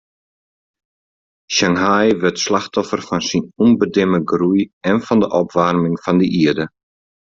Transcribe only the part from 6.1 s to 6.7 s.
de ierde.